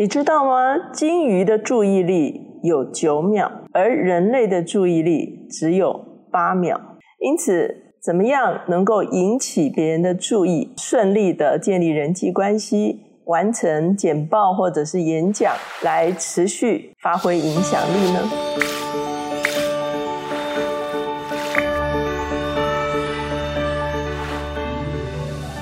[0.00, 0.78] 你知道吗？
[0.94, 5.92] 金鱼的注意力有九秒，而人类的注意力只有
[6.32, 6.80] 八秒。
[7.18, 15.52] 因此，怎么样能够引起别人的注意，顺利的建立人际关系，完成简报或者是演讲，
[15.82, 18.79] 来持续发挥影响力呢？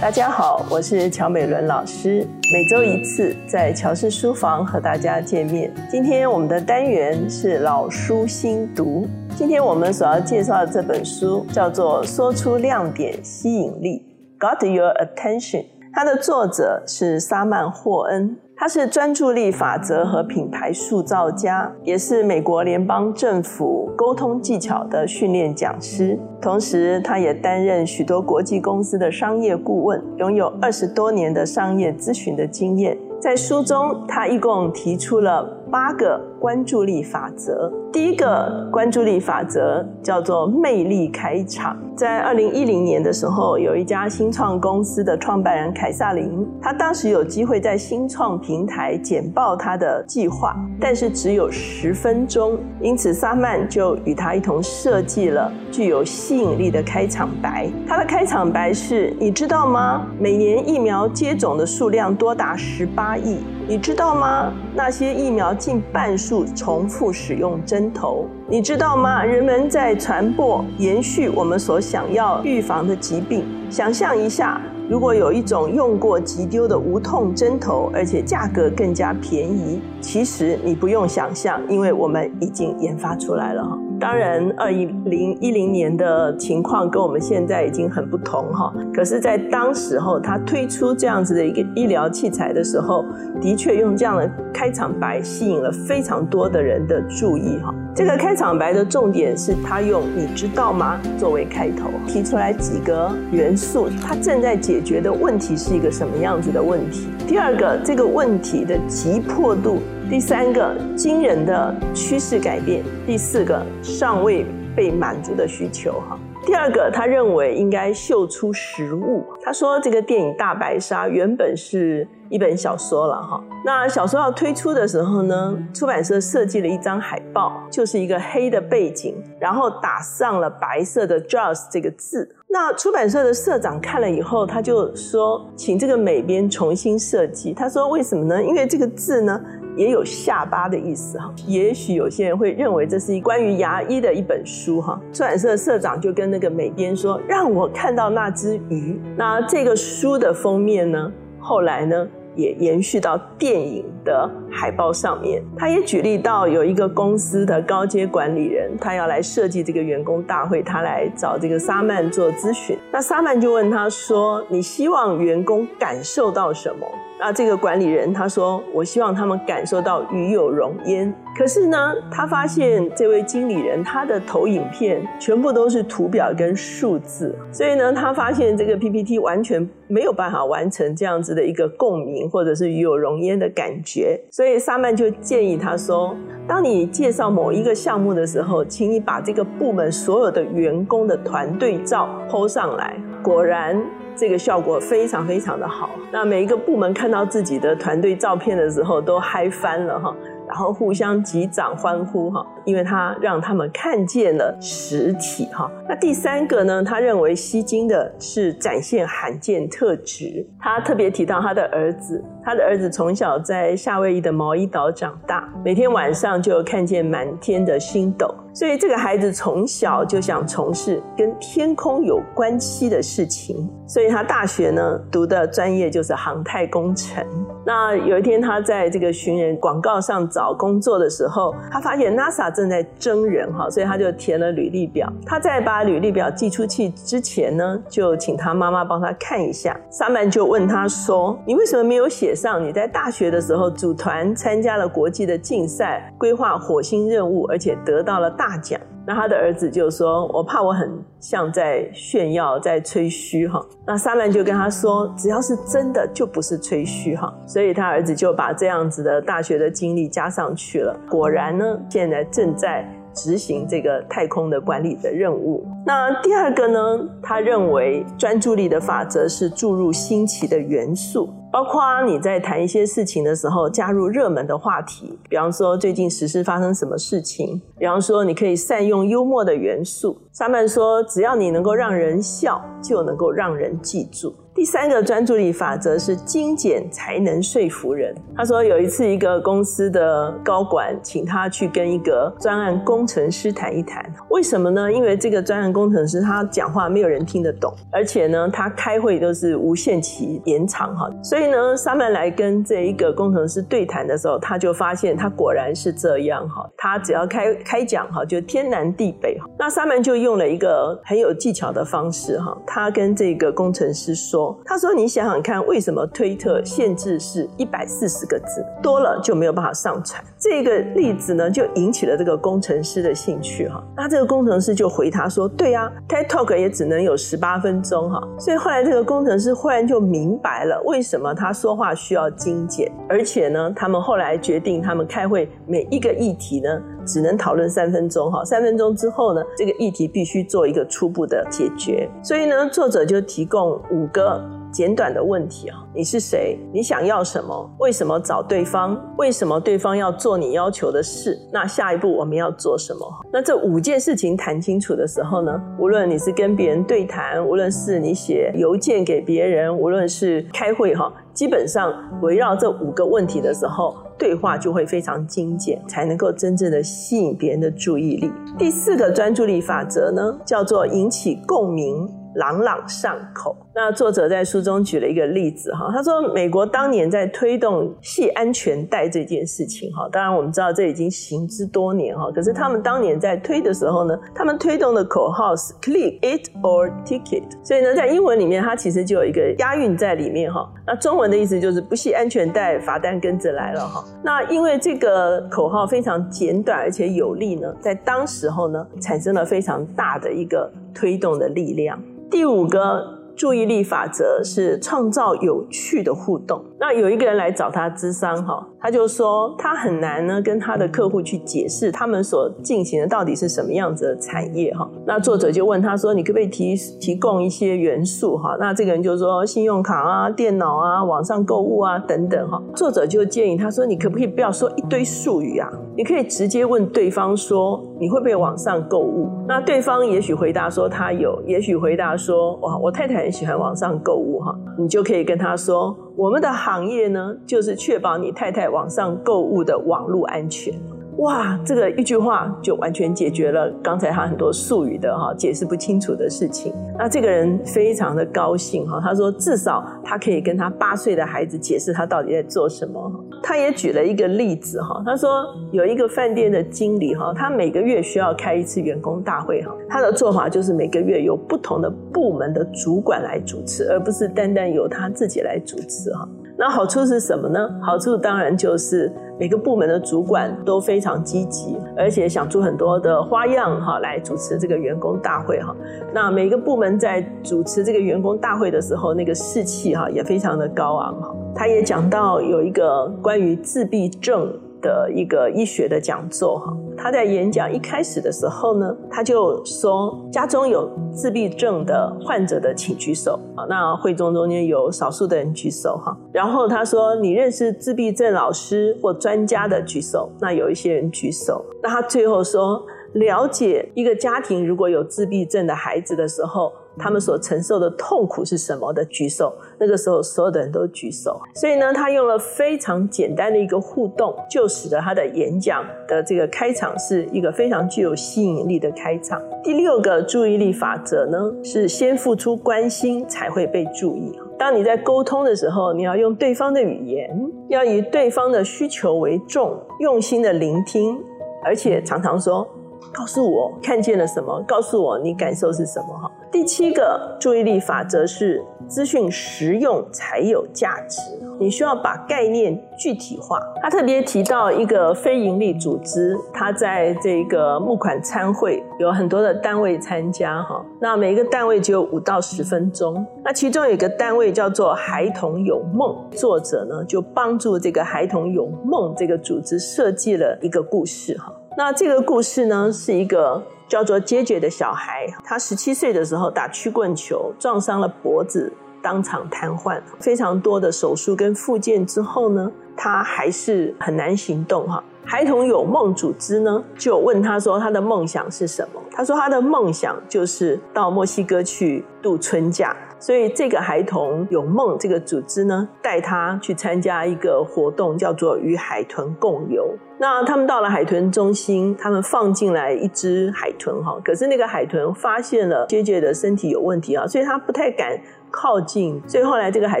[0.06, 5.68] 大家好，我是乔美伦老师，每周一次在乔氏书房和大家见面。
[5.90, 14.00] 今天我们的单元是老书新读，今天我们所要介绍的这本书叫做《说出亮点吸引力》
[14.38, 15.64] ，Got Your Attention。
[15.92, 18.38] 它的作者是沙曼霍恩。
[18.58, 26.18] 他是专注力法则和品牌塑造家，也是美国联邦政府沟通技巧的训练讲师。
[26.40, 32.96] 同时，他也担任许多国际公司的商业顾问，拥有二十多年的商业咨询的经验。
[33.20, 37.72] 在书中，他一共提出了八个关注力法则。
[37.92, 41.76] 第一个关注力法则叫做魅力开场。
[41.96, 57.70] 在二零一零年的时候，有一家新创公司的创办人凯撒琳，他当时有机会在新创平台简报他的计划，但是只有十分钟，因此萨曼就与他一同设计了具有吸引力的开场白。
[57.88, 60.06] 他的开场白是：你知道吗？
[60.20, 63.38] 每年疫苗接种的数量多达十八亿。
[63.68, 64.52] 你知道吗？
[64.76, 68.26] 那些疫苗近半数重复使用针头。
[68.48, 69.24] 你知道吗？
[69.24, 73.44] 人们在传播、延续我们所想要预防的疾病。
[73.68, 83.66] 想象一下，如果有一种用过即丢的无痛针头，而且价格更加便宜，其实你不用想象，因为我们已经研发出来了。
[83.98, 88.72] 当然，二一零一零年的情况跟我们现在已经很不同哈。
[88.94, 93.04] 可是，在当时候，他推出这样子的一个医疗器材的时候，
[93.40, 97.74] 的确用这样的开场白吸引了非常多的人的注意哈。
[97.94, 107.08] 这个开场白的重点是他用“你知道吗”作为开头，提出来几个元素，他正在解决的问题是一个什么样子的问题。
[107.26, 109.78] 第二个，这个问题的急迫度。
[110.08, 116.16] 第三个惊人的趋势改变，第四个尚未被满足的需求哈。
[116.46, 119.24] 第二个，他认为应该秀出实物。
[119.42, 123.42] 他说，这个电影《大白鲨》原本是一本小说了哈。
[123.64, 132.32] 那小说要推出的时候呢，出版社设计了一张海报，就是一个黑的背景，然后打上了白色的 “Jaws” 这个字。
[132.48, 137.52] 那出版社的社长看了以后，他就说，请这个美编重新设计。
[137.52, 138.40] 他说，为什么呢？
[138.40, 139.38] 因为这个字呢。
[139.76, 144.98] 也有下巴的意思哈，也许有些人会认为这是一关于牙医的一本书哈。
[145.12, 155.42] 出版社社长就跟那个美编说：“让我看到那只鱼。”那这个书的封面呢，后来呢也延续到电影的海报上面。
[155.56, 162.76] 他也举例到有一个公司的高阶管理人，他要来设计这个员工大会，他来找这个沙曼做咨询。
[162.90, 166.86] 那沙曼就问他说：“你希望员工感受到什么？”
[167.18, 184.18] 那这个管理人他说：“我希望他们感受到与有荣焉。”可是呢，他发现这位经理人他的投影片全部都是图表跟数字，所以呢，他发现这个 PPT 完全没有办法完成这样子的一个共鸣或者是与有荣焉的感觉。
[184.30, 186.14] 所以所以萨曼就建议他说
[186.46, 193.76] ：“当你介绍某一个项目的时候，请你把这个部门所有的员工的团队照 PO 上来。”果然。
[194.18, 200.16] 这个效果非常非常的好，那每一个部门看到自己的团队照片的时候，都嗨翻了哈。
[200.48, 205.70] 然后互相击掌欢呼哈，因为他让他们看见了实体哈。
[205.86, 206.82] 那第三个呢？
[206.82, 210.46] 他认为吸睛的是展现罕见特质。
[210.58, 223.68] 他特别提到他的儿子，他的儿子从小在夏威夷的毛伊岛长大，每天晚上就看见满天的星斗，所以这个孩子从小就想从事跟天空有关系的事情。
[223.88, 227.24] 所以他大学呢读的专业就是航太工程。
[227.64, 235.12] 那有一天他在这个寻人广告上找工作的时候，他发现 NASA 正在征人哈，所以他就填了履历表。
[235.24, 239.76] 他在把履历表寄出去之前呢，就请他妈妈帮他看一下。
[239.90, 248.78] 萨曼就问他说：“你为什么没有写上你在大学的时候组团参加了国际的竞赛，规划火星任务，而且得到了大奖？”
[249.08, 250.90] 那他的儿子就说：“我怕我很
[251.20, 260.98] 像在炫耀，在吹嘘哈。”那萨曼就跟他说：“只要是真的，就不是吹嘘哈。”所以他儿子就把这样子的大学的经历加上去了。
[261.08, 262.84] 果然呢，现在正在
[263.14, 265.64] 执行这个太空的管理的任务。
[265.86, 271.32] 那第二个呢，他认为专注力的法则是注入新奇的元素。
[271.52, 280.18] 包括你在谈一些事情的时候，加入热门的话题，比方说最近时事发生什么事情，比方说你可以善用幽默的元素。
[280.32, 284.34] 沙曼说，只要你能够让人笑，就能够让人记住。
[284.54, 288.14] 第三个专注力法则是精简才能说服人。
[288.34, 294.90] 他说有一次一个公司的高管请他去跟一个专案工程师谈一谈，为什么呢？
[294.90, 301.06] 因为这个专案工程师他讲话没有人听得懂，而且呢他开会都是无限期延长哈。
[301.22, 306.66] 所以呢，沙曼来跟这一个工程师对谈的时候，他就发现他果然是这样哈。
[306.78, 309.36] 他只要开开讲哈，就天南地北。
[309.58, 314.58] 那沙曼就用了一个很有技巧的方式哈，他跟这个工程师说。
[314.64, 320.24] 他说：“你想想看，为什么推特限制是一百四十个字，多了就没有办法上传？
[320.38, 323.82] 这个例子呢，就引起了这个工程师的兴趣哈。
[323.96, 328.22] 那这个工程师就回答说：对对呀，TED Talk 也只能有十八分钟哈。
[328.38, 336.70] 所以后来这个工程师忽然就明白了，为什么他说话需要精简，而且呢，他们后来决定，他们开会每一个议题呢。”
[337.06, 342.10] 只能讨论三分钟哈，三分钟之后呢，这个议题必须做一个初步的解决。
[342.20, 344.42] 所以呢，作者就提供五个
[344.76, 346.58] 简短的问题啊：你是谁？
[346.70, 347.70] 你想要什么？
[347.78, 348.94] 为什么找对方？
[349.16, 351.40] 为什么对方要做你要求的事？
[351.50, 353.10] 那下一步我们要做什么？
[353.32, 363.96] 那这五件事情谈清楚的时候呢，无论你是跟别人对谈，无论是你写邮件给别人，无论是开会哈，基本上围绕这五个问题的时候。
[364.18, 368.32] 对话就会非常精简，才能够真正的吸引别人的注意力。
[368.58, 372.08] 第四个专注力法则呢，叫做引起共鸣。
[372.36, 373.56] 朗朗上口。
[373.74, 390.66] 那作者在书中举了一个例子哈，他说美国当年在推动系安全带这件事情哈，当然我们知道这已经行之多年哈，可是他们当年在推的时候呢，他们推动的口号是 “Click it or ticket”，所以呢，在英文里面它其实就有一个押韵在里面哈。
[390.86, 394.04] 那中文的意思就是不系安全带，罚单跟着来了哈。
[394.22, 402.02] 那因为这个口号非常简短而且有力呢，在当时候呢，产生了非常大的一个推动的力量。
[402.30, 403.16] 第五个。
[403.36, 406.64] 注意力法则是创造有趣的互动。
[406.78, 414.88] 那有一个人来找他咨商，哈，他就说他很难呢跟他的客户去解释他们所进行的到底是什么样子的产业，哈。
[415.04, 425.70] 那作者就问他说：“你可不可以提提供一些元素，哈？”那这个人就说：“信用卡啊，电脑啊，网上购物啊，等等，哈。”作者就建议他说：“你可不可以不要说一堆术语啊？
[425.96, 429.28] 你可以直接问对方说：你会不会网上购物？
[429.48, 440.72] 那对方也许回答说他有，也许回答说：哇，我太太。”很喜欢网上购物哈，你就可以跟他说，我们的行业呢，就是确保你太太网上购物的网络安全。
[441.18, 446.74] 哇，这个一句话就完全解决了刚才他很多术语的哈解释不清楚的事情。
[446.98, 453.10] 那这个人非常的高兴哈，他说至少他可以跟他八岁的孩子解释他到底在做什么。
[453.42, 466.28] 他也举了一个例子哈，他说有一个饭店的经理哈，他每个月需要开一次员工大会哈，他的做法就是每个月有不同的部门的主管来主持，而不是单单由他自己来主持哈。
[466.58, 467.68] 那好处是什么呢？
[467.82, 475.74] 好处当然就是每个部门的主管都非常积极，而且想出很多的花样哈来主持这个员工大会哈。
[476.14, 481.34] 那每个部门在主持这个员工大会的时候，那个士气哈也非常的高昂哈。
[481.54, 484.52] 他也讲到有一个关于自闭症。
[484.82, 493.64] 的一个医学的讲座哈，他在演讲一开始的时候呢，他就说家中有自闭症的患者的请举手啊。
[493.68, 501.64] 那会中中间有少数的人举手哈，然后他说你认识自闭症老师或专家的举手，那有一些人举手。
[501.82, 506.72] 那他最后说，了解一个家庭如果有自闭症的孩子的时候。
[506.98, 509.04] 他们所承受的痛苦是什么的？
[509.06, 509.52] 举手。
[509.78, 511.40] 那个时候，所有的人都举手。
[511.54, 519.40] 所以呢，他用了非常简单的一个互动，就使得他的演讲的这个开场是一个非常具有吸引力的开场。
[519.62, 524.32] 第六个注意力法则呢，是先付出关心才会被注意。
[524.58, 527.30] 当你在沟通的时候，你要用对方的语言，
[527.68, 531.18] 要以对方的需求为重，用心的聆听，
[531.62, 532.66] 而且常常说。
[533.12, 534.62] 告诉我看见了什么？
[534.66, 536.18] 告诉我你感受是什么？
[536.18, 541.20] 哈，第七个注意力法则是资讯实用才有价值。
[541.58, 543.58] 你需要把概念具体化。
[543.80, 553.26] 他特别提到一个非营利组织，他在这个募款参会有很多的单位参加，哈，那每一个单位只有五到十分钟。
[553.42, 561.50] 那其中有一个单位叫做孩童有梦，作者呢就帮助这个孩童有梦这个组织设计了一个故事，哈。
[561.78, 575.04] 那这个故事呢，是一个叫做杰杰的小孩，他十七岁的时候打曲棍球撞伤了脖子，当场瘫痪，非常多的手术跟复健之后呢，他还是很难行动哈。
[575.22, 579.00] 孩童有梦组织呢，就问他说他的梦想是什么？
[579.12, 582.96] 他说他的梦想就是到墨西哥去度春假。
[583.18, 589.94] 所以这个孩童有梦这个组织呢，带他去参加一个活动，叫做与海豚共游。
[590.18, 598.18] 那他们到了海豚中心，他们放进来一只海豚哈，可是那个海豚发现了杰杰的身体有问题啊，所以他不太敢
[598.56, 599.20] 靠近。
[599.28, 600.00] 所以后来这个海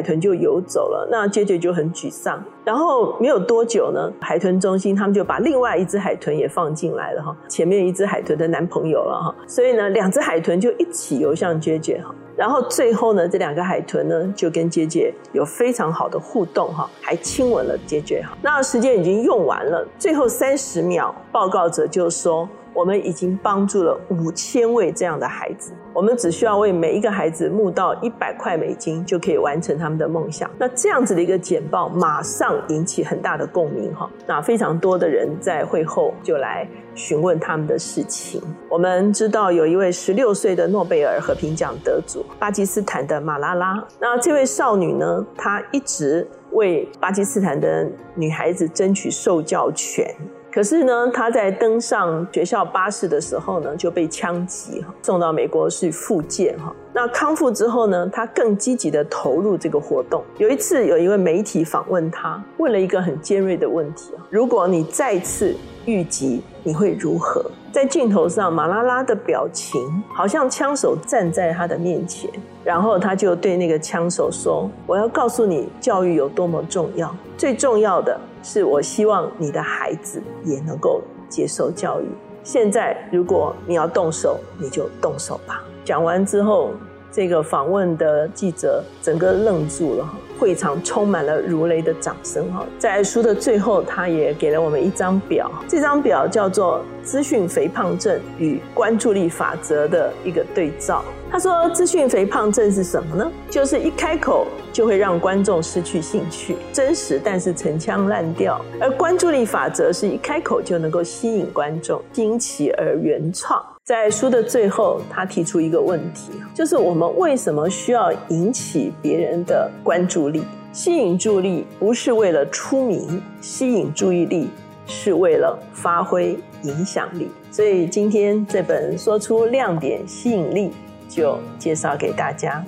[0.00, 2.42] 豚就游走了，那杰杰就很沮丧。
[2.64, 12.14] 然后没有多久呢，海豚中心他们就把另外一只海豚也放进来了哈，前面一只海豚的男朋友了哈，所以呢，两只海豚就一起游向杰杰哈。
[12.34, 18.36] 然后最后呢，这两个海豚呢就跟杰杰有非常好的互动哈，还亲吻了杰杰哈。
[18.42, 22.48] 那时间已经用完了，最后三十秒，报告者就说。
[22.76, 30.50] 我们已经帮助了五千位这样的孩子，我们只需要为每一个孩子募到一百块美金，就可以完成他们的梦想。
[30.58, 34.08] 那这样子的一个简报，马上引起很大的共鸣哈。
[34.26, 38.42] 那非常多的人在会后就来询问他们的事情。
[38.68, 43.82] 我们知道有一位十六岁的诺贝尔和平奖得主，巴基斯坦的马拉拉。
[43.98, 50.14] 那这位少女呢，她一直为巴基斯坦的女孩子争取受教权。
[50.56, 56.74] 可是呢，他在登上学校巴士的时候呢，就被枪击，送到美国去复健哈。
[56.94, 60.24] 那康复之后呢，他更积极的投入这个活动。
[60.38, 65.54] 有一次，有一位媒体访问他，问了一个很尖锐的问题如果你再次
[65.86, 67.44] 遇击，你会如何？
[67.72, 69.80] 在镜头上，马拉拉的表情
[70.14, 72.30] 好像枪手站在他的面前，
[72.64, 82.04] 然后他就对那个枪手说：“我要告诉你，教育有多么重要，最重要的。”是我希望你的孩子也能够接受教育。
[82.44, 85.64] 现在，如果你要动手，你就动手吧。
[85.84, 86.70] 讲完之后，
[87.10, 92.52] 这个访问的记者整个愣住了，会场充满了如雷的掌声。
[92.52, 101.04] 哈，在书的最后，他也给了我们一张表，这张表叫做“资讯肥胖症与关注力法则”的一个对照。
[101.30, 103.30] 他说：“资讯肥胖症是什么呢？
[103.50, 120.42] 就是一开口就会让观众失去兴趣，真实但是陈腔滥调；而关注力法则是一开口就能够吸引观众，新奇而原创。”在书的最后，他提出一个问题，就是我们为什么需要引起别人的关注力？
[120.72, 124.48] 吸引注意力不是为了出名，吸引注意力
[124.86, 127.30] 是为了发挥影响力。
[127.50, 130.72] 所以今天这本说出亮点吸引力。
[131.08, 132.64] 就介绍给大家。